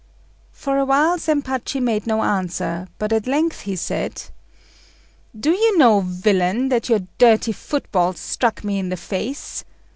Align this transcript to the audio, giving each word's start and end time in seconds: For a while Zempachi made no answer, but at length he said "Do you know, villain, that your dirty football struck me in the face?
For 0.51 0.79
a 0.79 0.83
while 0.85 1.17
Zempachi 1.19 1.79
made 1.79 2.07
no 2.07 2.23
answer, 2.23 2.87
but 2.97 3.13
at 3.13 3.27
length 3.27 3.59
he 3.61 3.75
said 3.75 4.19
"Do 5.39 5.51
you 5.51 5.77
know, 5.77 5.99
villain, 5.99 6.69
that 6.69 6.89
your 6.89 7.01
dirty 7.19 7.51
football 7.51 8.13
struck 8.13 8.63
me 8.63 8.79
in 8.79 8.89
the 8.89 8.97
face? 8.97 9.63